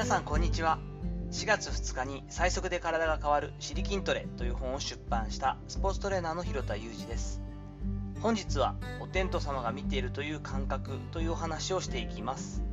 [0.00, 0.78] 皆さんこんにちは。
[1.30, 7.42] 4月2日に最速で体が変わる「シリ筋トレ」という本を出版したスポーツトレーナーの広田裕二です。
[8.22, 12.64] 本日はお天道様が見ているという感覚というお話をしていきます。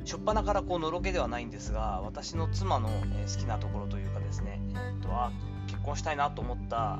[0.00, 5.30] 初っ端からこうのろけではないんですが私の妻の好きなところというかですね、えー、とは
[5.68, 6.98] 結婚したいなと思った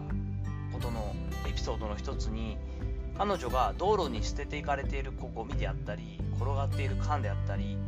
[0.72, 1.12] ことの
[1.48, 2.56] エピソードの一つに
[3.18, 7.78] 彼女が道路に捨てていかれているゴミであったり転がっている缶であったり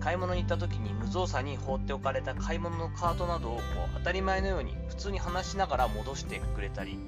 [0.00, 3.62] 買い物に行った時に無造作に放っておかれた買い物のカートなどをこ
[3.94, 6.98] う当たり前のように普通に話しながら戻してくれたり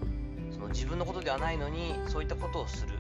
[0.53, 2.95] その自分のことではないのにそういったことをする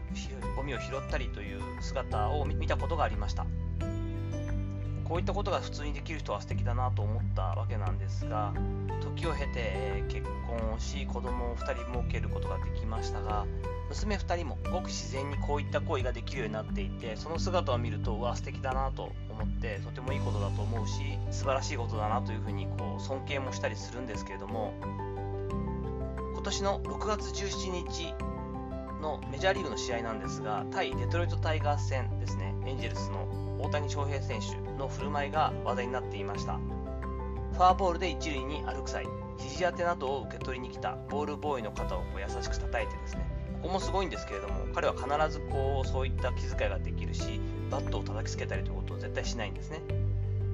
[0.57, 3.47] ゴミを拾ったりという姿を見たことがありました。
[5.11, 8.55] こういったことが普通にできる人は素敵だなと思ったわけなんですが
[9.03, 13.45] 時を経て結婚をし子供を2人設けることができましたが
[13.89, 24.73] 娘2人もごく自然にこういった行為ができるようになっていてその姿を見るとうわ素敵だなと思ってとてもいいことだと思うし素晴らしいことだなというふうにこう尊敬もしたりするんですけれども
[26.35, 28.15] 今年の6月17日
[29.01, 32.55] のメジャーリーグの試合なんですが対デトロイトタイガース戦ですね。
[32.67, 36.59] エンジェルスの大谷翔平選手の振る舞いが話題になっていました。
[37.53, 39.07] フォアボールで一塁に歩く際
[39.39, 43.25] 肘当てなどを受け取りに来たボールボーイの肩をこう優しく叩いてですね。
[43.63, 47.41] ここもすごいんですけれども彼は必ずこうそういった気遣いができるし
[47.71, 49.81] バットを叩きつけたりということを絶対しないんですね。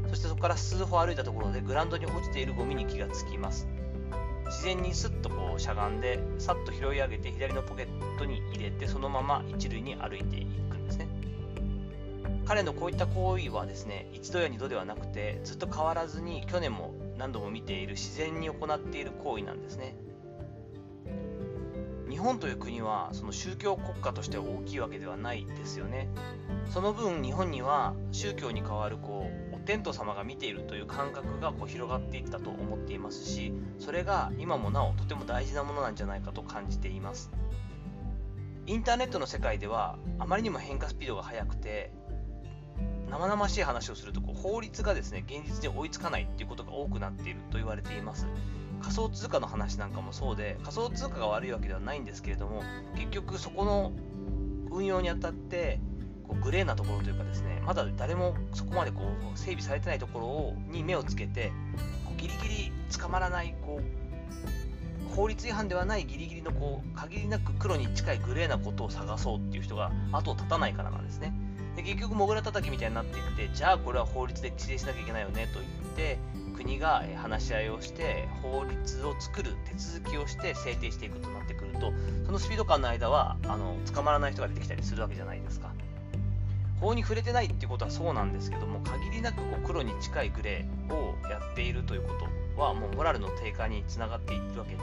[0.08, 3.69] そしてそこから数歩歩いたところでグラウンドに落ちているゴミに気がつきます。
[4.47, 11.08] 自然にスッとこうしゃがんでさっと拾い上げて左のポケットに入れてそのまま一塁に歩いていくんですね
[12.44, 19.97] 彼のこういった行為はですね一度や二度ではなくてずっと変わらずに去年も何度も見ている自然に行っている行為なんですね
[22.08, 26.08] 日本という国はその宗教国家として大きいわけではないですよね。
[26.70, 37.30] その分日本には宗教に代わるこうお天道様が見ているという感覚がこう広がっていったと思っていますしそれが今もなおとても大事なものなんじゃないかと感じています。
[38.68, 41.92] インターネットの世界ではあまりにも変化スピードが速くて
[43.08, 48.27] 生々しい話をするとこう法律がですね現実に追いつかないっていうことが多くなっていると言われています
[48.83, 52.64] 仮想通貨の話なんかもそうで仮想通貨が悪いわけではないんですけれども
[52.96, 53.92] 結局そこの
[54.70, 55.79] 運用にあたって
[56.29, 59.03] こうグレーなところというかですねまだ誰もそこまでこ
[59.35, 61.53] う整備されてないところをに目をつけて
[62.05, 71.33] こうギリギリ捕まらないこう法律違反ではないギリギリのこう限りなく黒に近いグレーなことを探そうっていう人が後を絶たないからなんですね。
[71.75, 76.19] で結局、モグラ叩きみたいになっていって、じゃあこれは法律で規制しなきゃいけないよねと言って、
[76.57, 81.93] 国が話し合いをして法律を作る手続きをして制定していくとなってくると
[82.25, 85.70] そのスピード感の間はあの捕まらない人が出てきたりするわけじゃないですか
[86.81, 92.14] 法に触れてないっていうことはそうなんですけども限りなくこう黒に近いグレーをやっているというこ
[92.57, 94.81] とはもうモラルの低下につながっているわけで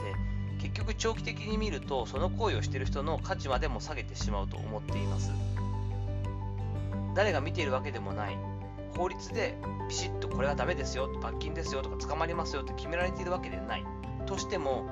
[0.60, 5.30] 結局長期的に見るとその行為をしている人の価値までも下げてしまうと思っています。
[7.14, 8.36] 誰が見ているわけでもない。
[8.96, 9.56] 法律で
[9.88, 13.84] ピシッとこれはダメですよ罰金ですよとか捕まりますよって決められているわけでない。
[14.26, 14.86] としても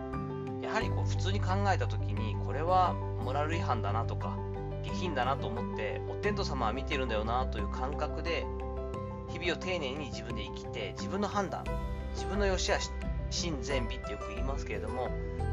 [0.62, 4.36] やはりこう普通に考えた時にこれはモラル違反だなとか
[4.82, 8.44] 下品だなと思ってお天道様は見てるんだよなという感覚で
[9.28, 11.64] 日々を丁寧に自分で生きて自分の判断
[12.14, 12.90] 自分の良し悪し
[13.30, 15.08] 真善美ってよく言いますけれども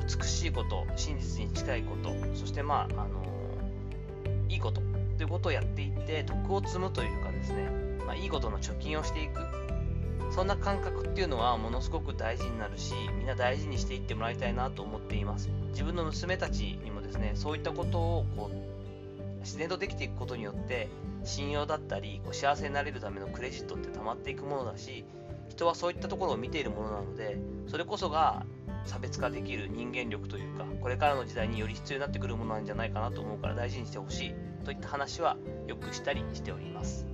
[0.06, 3.24] 美しいこと真実に近いことそしてまああの
[4.50, 4.82] いいこと
[5.18, 7.70] ということをやっていって徳を積むというかですね、
[8.06, 9.42] まあ、いいことの貯金をしていく。
[10.32, 15.50] そんな感覚っていうのはものすごく大事になるしみんな大事にしていってもらいたいなと思っています。
[15.72, 18.79] 自分の娘たちにもですねそういったことをこう
[19.42, 20.90] 自然とできていくことによって
[21.24, 25.06] 信用だったりこう幸せになれるためのクレジットって溜まっていくものだし
[25.50, 28.46] 人はそういったところを見ているものなのでそれこそが
[28.86, 34.34] 差別化できる人間力というかこれからの時代により必要になってくるものなんじゃないかなと思うから大事にしてほしい
[34.64, 35.38] といった話は
[35.68, 37.06] よくしたりしております。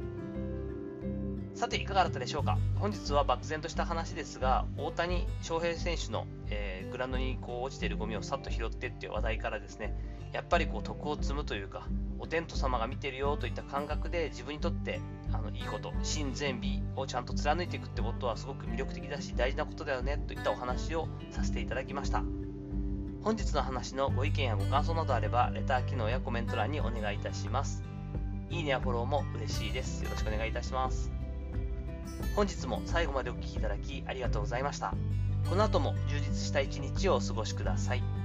[1.54, 2.57] さていかがだったでしょうか？
[2.75, 9.95] 本日は漠然とした話ですが大谷翔平選手の、えー、グラウンドにこう落ちているゴミをさっと拾ってっていう話題からですね
[10.36, 11.88] やっぱりこう徳を積むというか
[12.20, 15.00] お天道様が見てるよといった感覚で自分にとって
[15.32, 22.24] あのいいこと真善美をちゃんと貫いていくってことはすごく魅力的だし大事なことだよねといったお話をさせていただきました。
[23.24, 27.81] 本日の話のご意見やご感想などあればレター機能やコメント欄にお願いいたします。
[28.50, 30.04] いいねやフォローも嬉しいです。
[30.04, 31.12] よろしくお願いいたします。
[32.36, 34.94] 本日も最後までお聴きいただきありがとうございました。
[35.50, 38.25] この後も充実した一日をお過ごしください。